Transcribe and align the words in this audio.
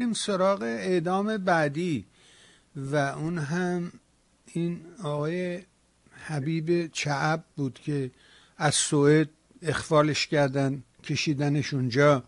این 0.00 0.12
سراغ 0.12 0.62
اعدام 0.62 1.36
بعدی 1.36 2.06
و 2.76 2.96
اون 2.96 3.38
هم 3.38 3.92
این 4.52 4.80
آقای 5.02 5.62
حبیب 6.26 6.86
چعب 6.86 7.44
بود 7.56 7.78
که 7.84 8.10
از 8.56 8.74
سوئد 8.74 9.28
اخفالش 9.62 10.26
کردن 10.26 10.82
کشیدنش 11.04 11.74
اونجا. 11.74 12.24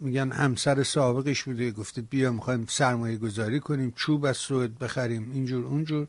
میگن 0.00 0.32
همسر 0.32 0.82
سابقش 0.82 1.42
بوده 1.42 1.70
گفته 1.70 2.02
بیا 2.02 2.32
می‌خوایم 2.32 2.66
سرمایه 2.68 3.16
گذاری 3.16 3.60
کنیم 3.60 3.92
چوب 3.96 4.24
از 4.24 4.36
سوئد 4.36 4.78
بخریم 4.78 5.30
اینجور 5.32 5.64
اونجور. 5.64 6.08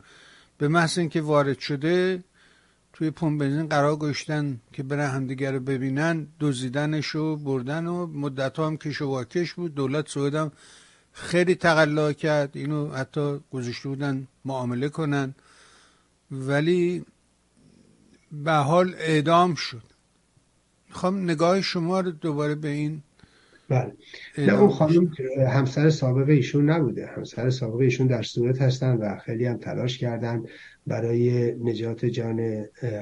به 0.57 0.67
محض 0.67 0.97
اینکه 0.97 1.21
وارد 1.21 1.59
شده 1.59 2.23
توی 3.01 3.11
پمپ 3.11 3.39
بنزین 3.39 3.67
قرار 3.67 3.95
گذاشتن 3.95 4.59
که 4.73 4.83
برن 4.83 5.09
همدیگه 5.09 5.51
رو 5.51 5.59
ببینن 5.59 6.27
دزدیدنش 6.39 7.15
و 7.15 7.35
بردن 7.35 7.87
و 7.87 8.07
مدت 8.07 8.59
هم 8.59 8.77
کش 8.77 9.01
و 9.01 9.05
واکش 9.05 9.53
بود. 9.53 9.75
دولت 9.75 10.07
سوئد 10.07 10.35
هم 10.35 10.51
خیلی 11.11 11.55
تقلا 11.55 12.13
کرد 12.13 12.49
اینو 12.53 12.91
حتی 12.91 13.39
گذاشته 13.51 13.89
بودن 13.89 14.27
معامله 14.45 14.89
کنن. 14.89 15.35
ولی 16.31 17.05
به 18.31 18.53
حال 18.53 18.95
اعدام 18.97 19.55
شد. 19.55 19.83
می‌خوام 20.89 21.23
نگاه 21.23 21.61
شما 21.61 21.99
رو 21.99 22.11
دوباره 22.11 22.55
به 22.55 22.67
این 22.67 23.01
بله. 23.71 23.93
نه 24.37 24.61
اون 24.61 24.69
خانم 24.69 25.11
همسر 25.47 25.89
سابق 25.89 26.29
ایشون 26.29 26.69
نبوده. 26.69 27.05
همسر 27.05 27.49
سابق 27.49 27.79
ایشون 27.79 28.07
در 28.07 28.21
سوئد 28.21 28.57
هستن 28.57 28.95
و 28.95 29.17
خیلی 29.17 29.45
هم 29.45 29.57
تلاش 29.57 29.97
کردن 29.97 30.43
برای 30.87 31.51
نجات 31.51 32.05
جان 32.05 32.39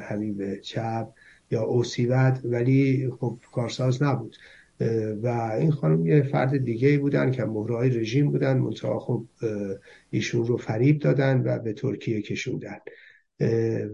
حبیب 0.09 0.61
چپ 0.61 1.07
یا 1.51 1.61
اوسیوت 1.61 2.41
ولی 2.43 3.09
خب 3.19 3.37
کارساز 3.51 4.03
نبود. 4.03 4.35
و 5.23 5.27
این 5.59 5.71
خانم 5.71 6.05
یه 6.05 6.21
فرد 6.21 6.57
دیگه 6.57 6.97
بودن 6.97 7.31
که 7.31 7.45
مهرهای 7.45 7.89
رژیم 7.89 8.31
بودن. 8.31 8.57
منتها 8.57 8.99
خب 8.99 9.25
ایشون 10.09 10.45
رو 10.45 10.57
فریب 10.57 10.99
دادن 10.99 11.41
و 11.45 11.59
به 11.59 11.73
ترکیه 11.73 12.21
کشوندن. 12.21 12.77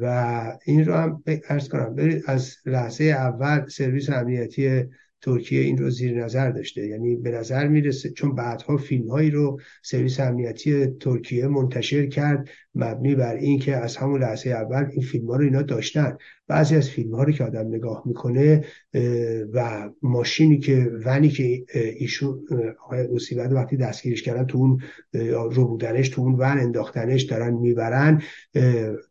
و 0.02 0.58
این 0.66 0.86
رو 0.86 0.94
هم 0.94 1.24
ارز 1.50 1.70
کنم 1.70 1.96
برید 1.96 2.24
از 2.28 2.56
لحظه 2.66 3.04
اول 3.04 3.68
سرویس 3.68 4.10
امنیتی 4.10 4.86
ترکیه 5.26 5.62
این 5.62 5.78
رو 5.78 5.90
زیر 5.90 6.24
نظر 6.24 6.52
داشته. 6.52 6.88
یعنی 6.88 7.16
به 7.16 7.32
نظر 7.32 7.68
می‌رسه 7.68 8.10
چون 8.10 8.36
بعدها 8.36 8.78
فیلم 8.78 9.08
هایی 9.08 9.32
رو 9.32 9.60
سرویس 9.84 10.20
امنیتی 10.20 10.86
ترکیه 10.88 11.48
منتشر 11.48 12.06
کرد 12.06 12.50
مبنی 12.76 13.16
بر 13.16 13.36
اینکه 13.36 13.76
از 13.76 13.98
همون 13.98 14.22
لحظه 14.22 14.50
اول 14.50 14.86
این 14.92 15.02
فیلم 15.02 15.28
ها 15.28 15.36
رو 15.36 15.44
اینا 15.44 15.62
داشتن. 15.62 16.18
بعضی 16.48 16.76
از 16.76 16.90
فیلم 16.90 17.16
ها 17.16 17.24
رو 17.24 17.32
که 17.32 17.44
آدم 17.44 17.68
نگاه 17.68 18.04
می‌کنه 18.06 18.66
و 19.54 19.90
ماشینی 20.02 20.60
که 20.60 20.92
ونی 21.06 21.30
که 21.30 21.66
ایشون 21.74 22.40
آقای 22.84 23.02
اوسیبد 23.02 23.54
وقتی 23.54 23.78
دستگیرش 23.78 24.22
کردن 24.22 24.46
تو 24.46 24.58
اون 24.58 24.80
رو 25.52 25.68
بودنش 25.68 26.10
تو 26.10 26.22
اون 26.22 26.34
ون 26.34 26.60
انداختنش 26.60 27.22
دارن 27.22 27.54
می‌برن. 27.54 28.22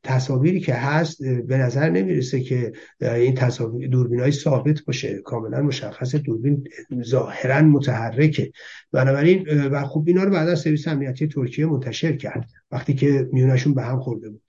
تصاویری 0.03 0.61
که 0.61 0.75
هست 0.75 1.25
به 1.25 1.57
نظر 1.57 1.91
نمی‌رسه 1.91 2.41
که 2.41 2.73
این 3.01 3.35
تصاویر 3.35 3.89
دوربین 3.89 4.21
های 4.21 4.33
ثابت 4.33 4.81
باشه. 4.87 5.19
کاملا 5.19 5.63
مشخص 5.63 6.15
دوربین 6.15 6.65
ظاهرا 7.03 7.63
متحرکه. 7.63 8.53
بنابراین 8.93 9.49
و 9.49 9.85
خوب 9.85 10.09
اینا 10.09 10.25
رو 10.25 10.31
بعدا 10.31 10.55
سرویس 10.55 10.89
امنیتی 10.89 11.29
ترکیه 11.29 11.67
منتشر 11.67 12.17
کرد 12.17 12.49
وقتی 12.71 12.95
که 12.95 13.29
میونشون 13.33 13.75
به 13.75 13.83
هم 13.83 14.01
خورده 14.01 14.31
بود. 14.31 14.43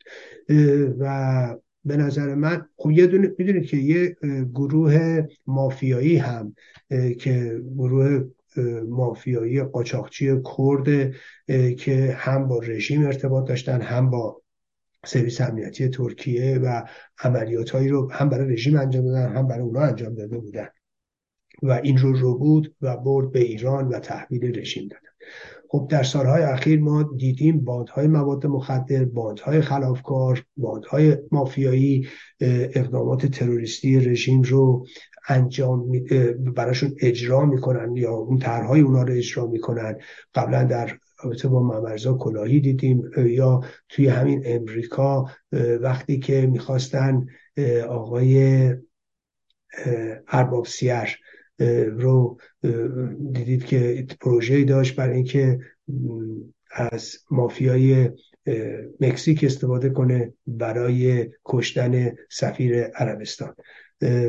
و 0.99 1.55
به 1.85 1.97
نظر 1.97 2.35
من 2.35 2.65
خب 2.77 2.91
یه 2.91 3.07
دونه 3.07 3.31
می‌دونید 3.37 3.65
که 3.65 3.77
یه 3.77 4.17
گروه 4.53 5.27
مافیایی 5.47 6.17
هم 6.17 6.55
که 7.19 7.61
گروه 7.77 8.23
مافیایی 8.87 9.63
قاچاقچی 9.63 10.41
کرد 10.57 11.13
که 11.77 12.15
هم 12.17 12.47
با 12.47 12.59
رژیم 12.59 13.05
ارتباط 13.05 13.47
داشتن 13.47 13.81
هم 13.81 14.09
با 14.09 14.41
سرویس 15.05 15.41
امنیتی 15.41 15.89
ترکیه 15.89 16.59
و 16.63 16.83
عملیات 17.19 17.69
هایی 17.69 17.87
رو 17.87 18.11
هم 18.11 18.29
برای 18.29 18.53
رژیم 18.53 18.77
انجام 18.77 19.05
دادن 19.05 19.35
هم 19.35 19.47
برای 19.47 19.63
اونا 19.63 19.79
انجام 19.79 20.15
داده 20.15 20.37
بودن. 20.37 20.67
و 21.63 21.71
این 21.71 21.97
رو 21.97 22.13
رو 22.13 22.37
بود 22.37 22.75
و 22.81 22.97
برد 22.97 23.31
به 23.31 23.39
ایران 23.39 23.87
و 23.87 23.99
تحویل 23.99 24.59
رژیم 24.59 24.87
دادن. 24.87 25.09
خب 25.75 25.87
در 25.89 26.03
سالهای 26.03 26.43
اخیر 26.43 26.79
ما 26.79 27.03
دیدیم 27.17 27.59
باندهای 27.63 28.07
مواد 28.07 28.45
مخدر 28.45 29.05
باندهای 29.05 29.61
خلافکار 29.61 30.45
باندهای 30.57 31.17
مافیایی 31.31 32.07
اقدامات 32.41 33.25
تروریستی 33.25 33.99
رژیم 33.99 34.41
رو 34.41 34.85
انجام 35.27 35.91
براشون 36.55 36.95
اجرا 37.01 37.45
می‌کنن 37.45 37.95
یا 37.95 38.11
اون 38.11 38.39
طرحهای 38.39 38.81
اونا 38.81 39.03
رو 39.03 39.13
اجرا 39.13 39.47
می‌کنن. 39.47 39.95
قبلا 40.35 40.63
در 40.63 40.97
رابطه 41.23 41.47
با 41.47 41.63
ممرزا 41.63 42.13
کلاهی 42.13 42.59
دیدیم 42.59 43.11
یا 43.17 43.61
توی 43.89 44.07
همین 44.07 44.41
امریکا 44.45 45.25
وقتی 45.81 46.19
که 46.19 46.47
می‌خواستن 46.51 47.25
آقای 47.89 48.69
ارباب 50.27 50.65
سیر 50.65 51.19
رو 51.97 52.37
دیدید 53.31 53.65
که 53.65 54.07
پروژه 54.21 54.63
داشت 54.63 54.95
برای 54.95 55.15
اینکه 55.15 55.59
از 56.71 57.17
مافیای 57.31 58.09
مکزیک 58.99 59.43
استفاده 59.43 59.89
کنه 59.89 60.33
برای 60.47 61.29
کشتن 61.45 62.15
سفیر 62.29 62.83
عربستان 62.83 63.55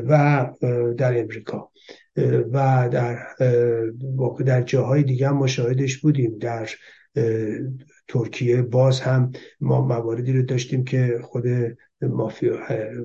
و 0.08 0.46
در 0.98 1.20
امریکا 1.20 1.70
و 2.52 2.88
در 2.92 3.18
در 4.44 4.62
جاهای 4.62 5.02
دیگه 5.02 5.28
هم 5.28 5.36
مشاهدش 5.36 5.98
بودیم 5.98 6.38
در 6.38 6.68
ترکیه 8.08 8.62
باز 8.62 9.00
هم 9.00 9.32
ما 9.60 9.86
مواردی 9.86 10.32
رو 10.32 10.42
داشتیم 10.42 10.84
که 10.84 11.20
خود 11.22 11.44
مافیا 12.02 12.58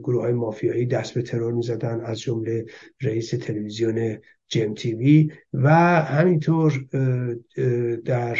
گروه 0.04 0.22
های 0.22 0.34
مافیایی 0.34 0.86
دست 0.86 1.14
به 1.14 1.22
ترور 1.22 1.54
می 1.54 1.64
زدن 1.64 2.02
از 2.02 2.20
جمله 2.20 2.66
رئیس 3.02 3.30
تلویزیون 3.30 4.18
جم 4.48 4.74
تیوی 4.74 5.32
و 5.54 5.70
همینطور 6.02 6.86
در 8.06 8.38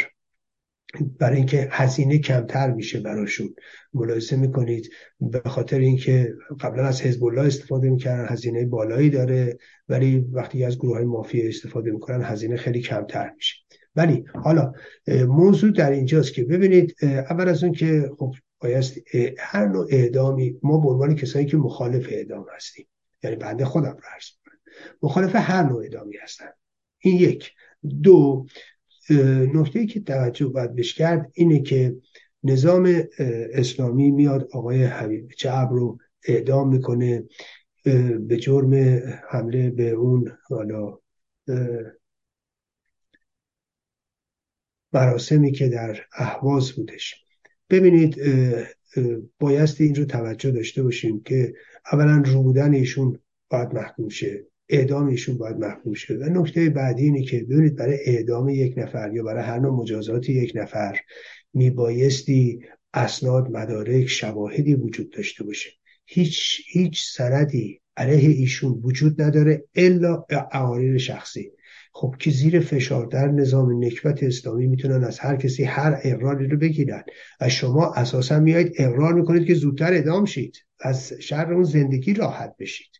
برای 1.18 1.36
اینکه 1.36 1.68
هزینه 1.70 2.18
کمتر 2.18 2.70
میشه 2.70 3.00
براشون 3.00 3.54
ملاحظه 3.94 4.36
می‌کنید. 4.36 4.90
به 5.20 5.42
خاطر 5.46 5.78
اینکه 5.78 6.34
قبلا 6.60 6.84
از 6.84 7.02
حزب 7.02 7.24
الله 7.24 7.42
استفاده 7.46 7.90
می‌کردن 7.90 8.26
هزینه 8.28 8.66
بالایی 8.66 9.10
داره 9.10 9.58
ولی 9.88 10.18
وقتی 10.32 10.64
از 10.64 10.78
گروه 10.78 10.96
های 10.96 11.04
مافیا 11.04 11.48
استفاده 11.48 11.90
می‌کنن 11.90 12.22
هزینه 12.22 12.56
خیلی 12.56 12.80
کمتر 12.80 13.32
میشه. 13.36 13.56
ولی 13.96 14.24
حالا 14.34 14.72
موضوع 15.28 15.70
در 15.70 15.90
اینجاست 15.90 16.32
که 16.32 16.44
ببینید 16.44 16.96
اول 17.02 17.48
از 17.48 17.64
اون 17.64 17.72
که 17.72 18.10
خب 18.18 18.34
بایست 18.60 18.98
هر 19.38 19.66
نوع 19.66 19.86
اعدامی 19.90 20.58
ما 20.62 20.78
به 20.78 20.88
عنوان 20.88 21.14
کسایی 21.14 21.46
که 21.46 21.56
مخالف 21.56 22.06
اعدام 22.10 22.46
هستیم 22.56 22.86
یعنی 23.22 23.36
بنده 23.36 23.64
خودم 23.64 23.90
رو 23.90 24.00
عرض 24.14 24.24
مخالف 25.02 25.32
هر 25.34 25.62
نوع 25.62 25.82
اعدامی 25.82 26.16
هستن. 26.22 26.48
این 26.98 27.16
یک. 27.16 27.52
دو 28.02 28.46
نکته 29.54 29.86
که 29.86 30.00
توجه 30.00 30.46
باید 30.46 30.74
بش 30.74 30.94
کرد 30.94 31.30
اینه 31.34 31.62
که 31.62 31.96
نظام 32.44 33.02
اسلامی 33.52 34.10
میاد 34.10 34.48
آقای 34.52 34.84
حبیب 34.84 35.30
جعب 35.38 35.72
رو 35.72 35.98
اعدام 36.28 36.68
می‌کنه 36.68 37.24
به 38.20 38.36
جرم 38.36 38.74
حمله 39.28 39.70
به 39.70 39.90
اون 39.90 40.32
حالا 40.48 40.98
مراسمی 44.92 45.52
که 45.52 45.68
در 45.68 45.98
اهواز 46.12 46.72
بودش. 46.72 47.14
ببینید 47.70 48.16
بایستی 49.38 49.84
این 49.84 49.94
رو 49.94 50.04
توجه 50.04 50.50
داشته 50.50 50.82
باشیم 50.82 51.22
که 51.22 51.54
اولا 51.92 52.22
رو 52.26 52.42
بودن 52.42 52.74
ایشون 52.74 53.18
باید 53.50 53.74
محکوم 53.74 54.08
شه 54.08 54.46
اعدام 54.68 55.06
ایشون 55.06 55.38
باید 55.38 55.56
محکوم 55.56 55.94
شه. 55.94 56.14
و 56.14 56.24
نکته 56.24 56.70
بعدی 56.70 57.02
اینه 57.02 57.22
که 57.22 57.44
ببینید 57.44 57.76
برای 57.76 57.98
اعدام 58.04 58.48
یک 58.48 58.74
نفر 58.76 59.10
یا 59.14 59.22
برای 59.22 59.42
هر 59.44 59.58
نوع 59.58 59.82
مجازات 59.82 60.28
یک 60.28 60.52
نفر 60.54 61.00
میبایستی 61.54 62.60
اسناد 62.94 63.50
مدارک 63.50 64.06
شواهدی 64.06 64.74
وجود 64.74 65.10
داشته 65.10 65.44
باشه. 65.44 65.70
هیچ 66.06 66.60
هیچ 66.66 67.02
سندی 67.16 67.80
علیه 67.96 68.28
ایشون 68.28 68.80
وجود 68.82 69.22
نداره 69.22 69.64
الا 69.74 70.24
عوارض 70.52 71.00
شخصی. 71.00 71.52
خب 71.92 72.14
که 72.18 72.30
زیر 72.30 72.60
فشار 72.60 73.06
در 73.06 73.28
نظام 73.28 73.84
نکبت 73.84 74.22
اسلامی 74.22 74.66
می‌تونن 74.66 75.04
از 75.04 75.18
هر 75.18 75.36
کسی 75.36 75.64
هر 75.64 76.00
اقراری 76.02 76.46
رو 76.46 76.58
بگیرن. 76.58 77.02
و 77.40 77.48
شما 77.48 77.92
اساسا 77.92 78.40
میایید 78.40 78.74
اقرار 78.78 79.14
می‌کنید 79.14 79.46
که 79.46 79.54
زودتر 79.54 79.94
ادام 79.94 80.24
شید 80.24 80.56
از 80.80 81.12
شر 81.12 81.52
اون 81.52 81.64
زندگی 81.64 82.14
راحت 82.14 82.54
بشید. 82.58 82.90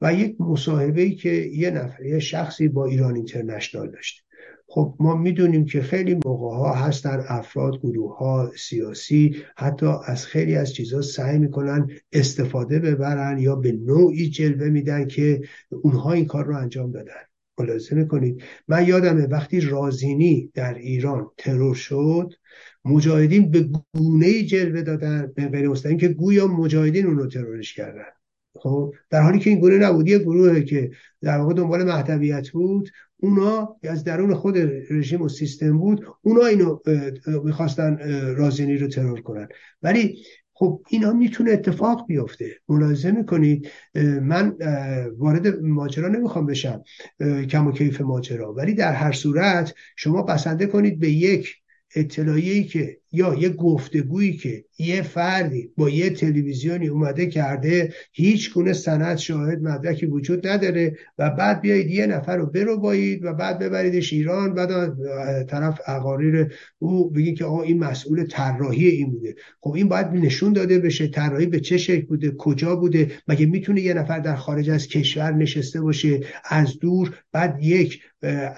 و 0.00 0.14
یک 0.14 0.40
مصاحبه 0.40 1.02
ای 1.02 1.14
که 1.14 1.30
یه 1.30 1.70
نفر 1.70 2.04
یه 2.04 2.18
شخصی 2.18 2.68
با 2.68 2.86
ایران 2.86 3.14
اینترنشنال 3.14 3.90
داشته 3.90 4.22
خب 4.68 4.94
ما 5.00 5.16
می‌دونیم 5.16 5.64
که 5.64 5.82
خیلی 5.82 6.14
موقع 6.24 6.56
ها 6.56 6.74
هستن 6.74 7.24
افراد 7.28 7.78
گروه 7.78 8.18
ها 8.18 8.52
سیاسی 8.56 9.36
حتی 9.56 9.86
از 10.06 10.26
خیلی 10.26 10.56
از 10.56 10.72
چیزها 10.72 11.02
سعی 11.02 11.38
می‌کنن 11.38 11.90
استفاده 12.12 12.78
ببرن 12.78 13.38
یا 13.38 13.56
به 13.56 13.72
نوعی 13.72 14.28
جلوه 14.28 14.68
میدن 14.68 15.06
که 15.06 15.40
اونها 15.82 16.12
این 16.12 16.26
کار 16.26 16.44
رو 16.44 16.56
انجام 16.56 16.90
دادن 16.90 17.22
ملاحظه 17.58 18.04
کنید 18.04 18.42
من 18.68 18.86
یادمه 18.86 19.26
وقتی 19.26 19.60
رازینی 19.60 20.50
در 20.54 20.74
ایران 20.74 21.30
ترور 21.38 21.74
شد 21.74 22.34
مجاهدین 22.84 23.50
به 23.50 23.68
گونه 23.94 24.42
جلوه 24.42 24.82
دادن 24.82 25.32
به 25.34 25.48
غیر 25.48 25.68
مستقیم 25.68 25.98
که 25.98 26.08
گویا 26.08 26.46
مجاهدین 26.46 27.06
اون 27.06 27.18
رو 27.18 27.26
ترورش 27.26 27.74
کردن. 27.74 28.04
خب 28.58 28.94
در 29.10 29.20
حالی 29.20 29.38
که 29.38 29.50
این 29.50 29.60
گونه 29.60 29.78
نبود 29.78 30.08
یه 30.08 30.64
که 30.64 30.90
در 31.22 31.38
واقع 31.38 31.54
دنبال 31.54 31.84
مهدویت 31.84 32.48
بود 32.48 32.90
اونا 33.16 33.76
از 33.82 34.04
درون 34.04 34.34
خود 34.34 34.56
رژیم 34.90 35.22
و 35.22 35.28
سیستم 35.28 35.78
بود 35.78 36.06
اونا 36.22 36.46
اینو 36.46 36.78
می‌خواستن 37.44 37.98
رازینی 38.36 38.76
رو 38.76 38.88
ترور 38.88 39.20
کنن. 39.20 39.48
ولی 39.82 40.18
خب 40.58 40.82
اینا 40.88 41.12
می‌تونه 41.12 41.50
اتفاق 41.50 42.06
بیفته. 42.06 42.50
ملاحظه 42.68 43.10
می‌کنید 43.10 43.68
من 44.22 44.56
وارد 45.18 45.60
ماجرا 45.60 46.08
نمی‌خوام 46.08 46.46
بشم 46.46 46.82
کم 47.50 47.66
و 47.66 47.72
کیف 47.72 48.00
ماجرا. 48.00 48.54
ولی 48.54 48.74
در 48.74 48.92
هر 48.92 49.12
صورت 49.12 49.74
شما 49.96 50.22
بسنده 50.22 50.66
کنید 50.66 50.98
به 51.00 51.10
یک 51.10 51.54
اطلاعیه‌ای 51.96 52.64
که 52.64 52.98
یا 53.16 53.34
یه 53.34 53.48
گفتگویی 53.48 54.32
که 54.32 54.64
یه 54.78 55.02
فردی 55.02 55.70
با 55.76 55.90
یه 55.90 56.10
تلویزیونی 56.10 56.88
اومده 56.88 57.26
کرده 57.26 57.92
هیچ 58.12 58.54
گونه 58.54 58.72
سند 58.72 59.16
شاهد 59.16 59.62
مدرکی 59.62 60.06
وجود 60.06 60.46
نداره 60.46 60.96
و 61.18 61.30
بعد 61.30 61.60
بیایید 61.60 61.90
یه 61.90 62.06
نفر 62.06 62.36
رو 62.36 62.46
برو 62.46 62.76
بایید 62.78 63.24
و 63.24 63.32
بعد 63.32 63.58
ببریدش 63.58 64.12
ایران 64.12 64.54
بعد 64.54 64.92
طرف 65.46 65.80
اقاریر 65.86 66.52
او 66.78 67.10
بگید 67.10 67.38
که 67.38 67.44
آقا 67.44 67.62
این 67.62 67.78
مسئول 67.78 68.26
طراحی 68.26 68.88
این 68.88 69.10
بوده. 69.10 69.34
خب 69.60 69.72
این 69.72 69.88
باید 69.88 70.06
نشون 70.06 70.52
داده 70.52 70.78
بشه 70.78 71.08
طراحی 71.08 71.46
به 71.46 71.60
چه 71.60 71.76
شکل 71.76 72.06
بوده 72.06 72.30
کجا 72.38 72.76
بوده. 72.76 73.10
مگه 73.28 73.46
می‌تونه 73.46 73.80
یه 73.80 73.94
نفر 73.94 74.18
در 74.18 74.36
خارج 74.36 74.70
از 74.70 74.86
کشور 74.86 75.34
نشسته 75.34 75.80
باشه 75.80 76.20
از 76.44 76.78
دور 76.78 77.14
بعد 77.32 77.58
یک 77.62 78.00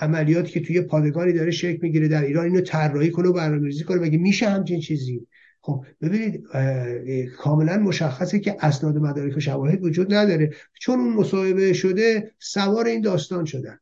عملیاتی 0.00 0.52
که 0.52 0.60
توی 0.60 0.80
پادگانی 0.80 1.32
داره 1.32 1.50
شکل 1.50 1.78
می‌گیره 1.82 2.08
در 2.08 2.24
ایران 2.24 2.44
اینو 2.44 2.60
طراحی 2.60 3.10
کنه 3.10 3.28
و 3.28 3.32
برنامه‌ریزی 3.32 3.84
کنه؟ 3.84 4.00
مگه 4.00 4.18
میشه 4.18 4.47
همچین 4.48 4.80
چیزی. 4.80 5.26
خب 5.60 5.84
ببینید 6.02 6.44
کاملا 7.38 7.78
مشخصه 7.78 8.38
که 8.38 8.56
اسناد 8.60 8.96
مدارک 8.96 9.36
و 9.36 9.40
شواهد 9.40 9.84
وجود 9.84 10.14
نداره. 10.14 10.50
چون 10.80 11.00
اون 11.00 11.14
مصاحبه 11.14 11.72
شده 11.72 12.32
سوار 12.38 12.86
این 12.86 13.00
داستان 13.00 13.44
شدن. 13.44 13.78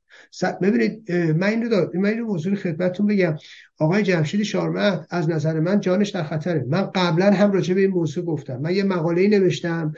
ببینید 0.63 1.13
من 1.13 1.47
این 1.47 1.71
رو 1.71 1.91
من 1.95 2.09
این 2.09 2.21
موضوع 2.21 2.55
خدمتتون 2.55 3.07
بگم. 3.07 3.37
آقای 3.79 4.03
جمشید 4.03 4.43
شارمت 4.43 5.07
از 5.11 5.31
نظر 5.31 5.61
من 5.61 5.81
جانش 5.81 6.11
در 6.11 6.23
خطره. 6.23 6.65
من 6.69 6.83
قبلا 6.95 7.31
هم 7.31 7.53
راجع 7.53 7.75
به 7.75 7.81
این 7.81 7.91
موضوع 7.91 8.25
گفتم. 8.25 8.57
من 8.57 8.75
یه 8.75 8.85
مقاله 8.85 9.29
نوشتم 9.29 9.93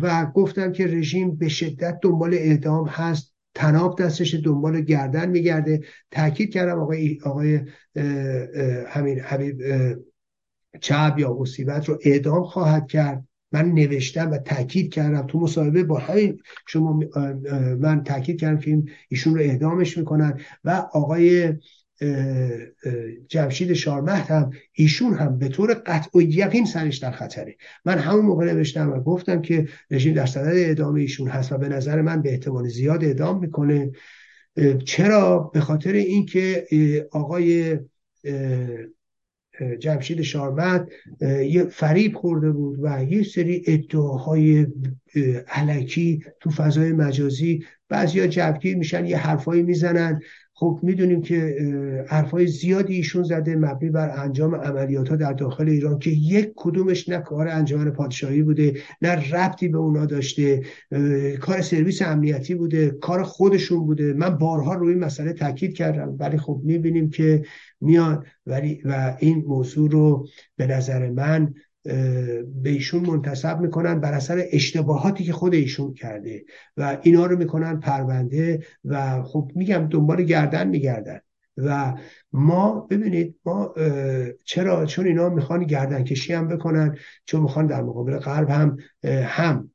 و 0.00 0.26
گفتم 0.34 0.72
که 0.72 0.86
رژیم 0.86 1.36
به 1.36 1.48
شدت 1.48 1.98
دنبال 2.02 2.34
اعدام 2.34 2.86
هست. 2.86 3.33
تناب 3.54 4.02
دستش 4.02 4.34
دنبال 4.34 4.80
گردن 4.80 5.28
میگرده. 5.28 5.80
تاکید 6.10 6.52
کردم 6.52 6.80
آقای 6.80 7.18
آقای 7.24 7.60
همین 8.88 9.20
حبیب 9.20 9.62
چب 10.80 11.14
یا 11.18 11.36
مصیبت 11.40 11.88
رو 11.88 11.98
اعدام 12.04 12.44
خواهد 12.44 12.86
کرد. 12.86 13.24
من 13.52 13.72
نوشتم 13.72 14.30
و 14.30 14.38
تاکید 14.38 14.92
کردم 14.92 15.26
تو 15.26 15.38
مصاحبه 15.40 15.84
با 15.84 15.98
همین 15.98 16.38
شما 16.66 17.00
من 17.78 18.04
تاکید 18.04 18.40
کردم 18.40 18.58
که 18.58 18.82
ایشون 19.08 19.34
رو 19.34 19.40
اعدامش 19.40 19.98
می‌کنن. 19.98 20.40
و 20.64 20.70
آقای 20.92 21.52
جمشید 23.28 23.72
شارمهد 23.72 24.26
هم 24.26 24.50
ایشون 24.72 25.14
هم 25.14 25.38
به 25.38 25.48
طور 25.48 25.74
قطع 25.74 26.18
و 26.18 26.22
یقین 26.22 26.64
سرش 26.64 26.96
در 26.96 27.10
خطره. 27.10 27.56
من 27.84 27.98
همون 27.98 28.24
موقع 28.24 28.52
نوشتم 28.52 28.92
و 28.92 29.00
گفتم 29.00 29.42
که 29.42 29.68
رژیم 29.90 30.14
در 30.14 30.26
صدد 30.26 30.56
اعدام 30.56 30.94
ایشون 30.94 31.28
هست 31.28 31.52
و 31.52 31.58
به 31.58 31.68
نظر 31.68 32.02
من 32.02 32.22
به 32.22 32.30
احتمال 32.30 32.68
زیاد 32.68 33.04
اعدام 33.04 33.40
می‌کنه. 33.40 33.92
چرا؟ 34.84 35.50
به 35.54 35.60
خاطر 35.60 35.92
اینکه 35.92 36.66
آقای 37.12 37.78
جمشید 39.78 40.22
شارمت 40.22 40.88
یه 41.20 41.64
فریب 41.64 42.14
خورده 42.14 42.52
بود 42.52 42.78
و 42.82 43.04
یه 43.04 43.22
سری 43.22 43.64
ادعاهای 43.66 44.66
علکی 45.48 46.24
تو 46.40 46.50
فضای 46.50 46.92
مجازی 46.92 47.64
بعضیا 47.88 48.26
جبگیر 48.26 48.76
میشن 48.76 49.06
یه 49.06 49.16
حرفایی 49.16 49.62
می‌زنن. 49.62 50.20
خب 50.56 50.80
می‌دونیم 50.82 51.22
که 51.22 51.56
حرفای 52.08 52.46
زیادی 52.46 52.94
ایشون 52.94 53.22
زده 53.22 53.56
مبنی 53.56 53.90
بر 53.90 54.22
انجام 54.22 54.54
عملیات 54.54 55.08
ها 55.08 55.16
در 55.16 55.32
داخل 55.32 55.68
ایران 55.68 55.98
که 55.98 56.10
یک 56.10 56.52
کدومش 56.56 57.08
نه 57.08 57.18
کار 57.18 57.48
انجمن 57.48 57.90
پادشاهی 57.90 58.42
بوده 58.42 58.74
نه 59.02 59.34
ربطی 59.34 59.68
به 59.68 59.78
اونا 59.78 60.06
داشته 60.06 60.62
کار 61.40 61.60
سرویس 61.60 62.02
امنیتی 62.02 62.54
بوده 62.54 62.90
کار 62.90 63.22
خودشون 63.22 63.86
بوده. 63.86 64.12
من 64.12 64.30
بارها 64.30 64.74
روی 64.74 64.92
این 64.92 65.04
مسئله 65.04 65.32
تاکید 65.32 65.74
کردم 65.74 66.16
ولی 66.18 66.38
خب 66.38 66.60
می‌بینیم 66.64 67.10
که 67.10 67.44
میاد. 67.80 68.26
ولی 68.46 68.82
و 68.84 69.16
این 69.18 69.44
موضوع 69.46 69.90
رو 69.90 70.28
به 70.56 70.66
نظر 70.66 71.10
من 71.10 71.54
به 71.84 72.70
ایشون 72.70 73.06
منتصب 73.06 73.60
می‌کنن 73.60 74.00
بر 74.00 74.12
اثر 74.12 74.44
اشتباهاتی 74.52 75.24
که 75.24 75.32
خود 75.32 75.54
ایشون 75.54 75.94
کرده 75.94 76.44
و 76.76 76.98
اینا 77.02 77.26
رو 77.26 77.38
می‌کنن 77.38 77.80
پرونده 77.80 78.62
و 78.84 79.22
خب 79.22 79.50
میگم 79.54 79.88
دنبال 79.90 80.22
گردن 80.22 80.68
میگردن 80.68 81.20
و 81.56 81.94
ما 82.32 82.80
ببینید 82.90 83.36
ما 83.44 83.74
چرا 84.44 84.86
چون 84.86 85.06
اینا 85.06 85.28
می‌خوان 85.28 85.64
گردن 85.64 86.04
کشی 86.04 86.32
هم 86.32 86.48
بکنن 86.48 86.96
چون 87.24 87.42
می‌خوان 87.42 87.66
در 87.66 87.82
مقابل 87.82 88.18
غرب 88.18 88.50
هم 88.50 88.76
هم 89.24 89.70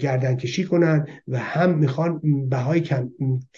گردن 0.00 0.36
کشی 0.36 0.64
کنن 0.64 1.06
و 1.28 1.38
هم 1.38 1.78
می‌خوان 1.78 2.20
بهای 2.48 2.80
کم، 2.80 3.10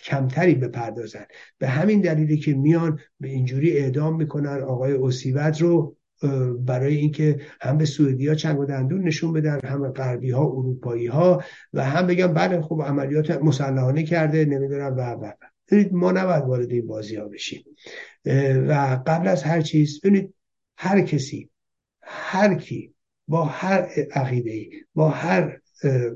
کمتری 0.05 0.55
بپردازن. 0.55 1.25
به 1.59 1.69
همین 1.69 2.01
دلیلی 2.01 2.37
که 2.37 2.55
میان 2.55 2.99
به 3.21 3.29
اینجوری 3.29 3.79
اعدام 3.79 4.17
می‌کنن 4.17 4.61
آقای 4.61 4.93
اوسیوت 4.93 5.63
رو 5.63 5.97
برای 6.59 6.97
اینکه 6.97 7.41
هم 7.61 7.79
به 7.79 7.85
سوئدی 7.85 8.29
ها 8.29 8.35
چنگ 8.35 8.59
و 8.59 8.65
دندون 8.65 9.03
نشون 9.03 9.33
بدن 9.33 9.61
هم 9.65 9.89
غربی 9.89 10.31
ها 10.31 10.43
اروپایی 10.43 11.07
ها 11.07 11.43
و 11.73 11.85
هم 11.85 12.07
بگن 12.07 12.27
بله 12.27 12.61
خب 12.61 12.83
عملیات 12.87 13.31
مسلحانه 13.31 14.03
کرده 14.03 14.45
نمی‌دونم 14.45 14.97
و 14.97 15.01
و 15.01 15.33
ما 15.93 16.13
نباید 16.13 16.45
وارد 16.45 16.71
این 16.71 16.87
بازی 16.87 17.17
ها 17.17 17.29
بشیم 17.29 17.65
و 18.69 19.01
قبل 19.07 19.29
از 19.29 19.43
هر 19.43 19.61
چیز 19.61 20.01
ببینید 20.01 20.35
هر 20.77 21.01
کسی 21.01 21.51
هر 22.03 22.55
کی 22.55 22.95
با 23.29 23.45
هر 23.45 23.89
عقیده 24.13 24.51
ای 24.51 24.71
با 24.95 25.09
هر 25.09 25.61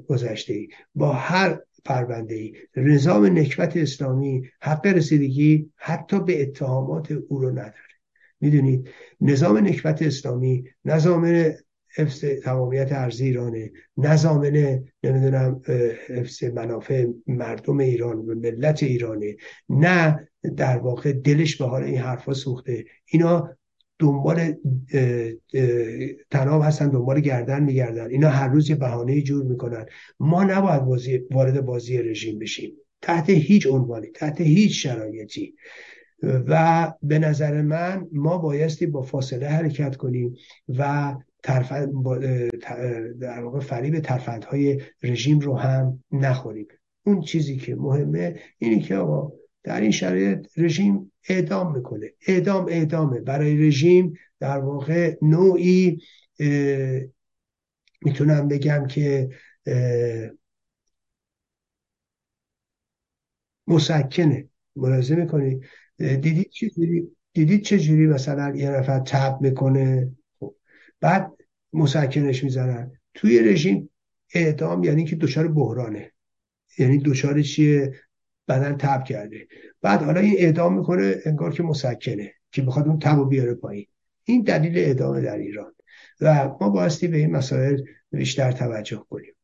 گذشته 0.09 0.53
ای 0.55 0.69
با 0.95 1.13
هر 1.13 1.59
پرونده 1.85 2.35
ای 2.35 2.53
نظام 2.77 3.39
نکبت 3.39 3.77
اسلامی 3.77 4.43
حق 4.61 4.87
رسیدگی 4.87 5.71
حتی 5.77 6.21
به 6.21 6.43
اتهامات 6.43 7.13
او 7.13 7.39
رو 7.41 7.51
نداره. 7.51 7.92
می‌دونید 8.43 8.89
نظام 9.21 9.59
نکبت 9.59 10.03
اسلامی 10.03 10.65
نظام 10.85 11.53
حفظ 11.97 12.25
تمامیت 12.25 12.93
ارزی 12.93 13.25
ایرانه 13.25 13.73
نظامن 13.97 14.81
نمی‌دونم 15.03 15.61
حفظ 16.09 16.45
منافع 16.45 17.07
مردم 17.27 17.79
ایران 17.79 18.17
و 18.17 18.35
ملت 18.35 18.83
ایرانه. 18.83 19.37
نه 19.69 20.29
در 20.57 20.79
واقع 20.79 21.13
دلش 21.13 21.57
به 21.57 21.65
حال 21.65 21.83
این 21.83 21.99
حرفا 21.99 22.35
سوخته. 22.35 22.85
اینا 23.07 23.57
دنبال 23.99 24.55
تناب 26.31 26.63
هستن 26.63 26.89
دنبال 26.89 27.21
گردن 27.21 27.63
میگردن. 27.63 28.11
اینا 28.11 28.29
هر 28.29 28.49
روز 28.49 28.71
یه 28.71 28.77
بهانه 28.77 29.21
جور 29.21 29.45
می‌کنن. 29.45 29.87
ما 30.21 30.45
نباید 30.45 31.23
وارد 31.31 31.61
بازی 31.61 31.99
رژیم 31.99 32.39
بشیم. 32.39 32.73
تحت 33.03 33.31
هیچ 33.31 33.67
عنوانی 33.67 34.07
تحت 34.07 34.41
هیچ 34.41 34.83
شرایطی. 34.83 35.55
و 36.23 36.93
به 37.03 37.19
نظر 37.19 37.63
من 37.63 38.09
ما 38.13 38.39
بایستی 38.39 38.87
با 38.87 39.03
فاصله 39.03 39.49
حرکت 39.49 39.97
کنیم 39.97 40.37
و 40.69 41.15
در 43.21 43.43
واقع 43.43 43.61
فریب 43.61 44.01
ترفندهای 44.01 44.81
رژیم 45.03 45.39
رو 45.39 45.57
هم 45.57 46.05
نخوریم. 46.13 46.67
اون 47.05 47.21
چیزی 47.21 47.57
که 47.57 47.75
مهمه 47.75 48.41
اینه 48.59 48.83
که 48.83 48.97
آقا 48.97 49.33
در 49.63 49.81
این 49.81 49.91
شرایط 49.91 50.47
رژیم 50.57 51.13
اعدام 51.29 51.77
می‌کنه. 51.77 52.13
اعدام 52.27 52.67
اعدامه. 52.69 53.21
برای 53.21 53.67
رژیم 53.67 54.19
در 54.41 54.59
واقع 54.59 55.17
نوعی 55.23 56.03
می‌تونم 58.03 58.49
بگم 58.49 58.87
که 58.87 59.29
مسکنه. 63.67 64.49
ملاحظه 64.77 65.15
می‌کنید 65.15 65.65
دیدید 66.03 66.51
چجوری 66.51 67.09
دیدید 67.33 67.63
چجوری 67.63 68.07
مثلا 68.07 68.57
یه 68.57 68.71
نفر 68.71 68.99
تب 68.99 69.39
می‌کنه 69.41 70.13
خب. 70.41 70.55
بعد 71.01 71.33
مسکنش 71.73 72.45
می‌زنن. 72.45 72.93
توی 73.15 73.41
رژیم 73.41 73.91
اعدام 74.35 74.85
یعنی 74.85 75.05
که 75.05 75.17
دچار 75.17 75.49
بحرانه. 75.49 76.13
یعنی 76.79 76.99
دچار 76.99 77.43
چیه؟ 77.43 77.95
بدن 78.49 78.77
تب 78.77 79.05
کرده. 79.05 79.49
بعد 79.83 80.03
حالا 80.03 80.21
این 80.21 80.35
اعدام 80.39 80.79
می‌کنه 80.79 81.17
انگار 81.27 81.53
که 81.53 81.63
مسکنه 81.63 82.33
که 82.53 82.63
بخواد 82.63 82.89
اون 82.89 82.99
تب 82.99 83.29
بیاره 83.29 83.55
پایین. 83.55 83.87
این 84.25 84.43
دلیل 84.43 84.79
اعدام 84.79 85.21
در 85.21 85.39
ایران. 85.39 85.73
و 86.21 86.49
ما 86.61 86.69
بایستی 86.69 87.09
به 87.09 87.17
این 87.17 87.31
مسائل 87.31 87.83
بیشتر 88.11 88.53
توجه 88.53 89.05
کنیم. 89.11 89.35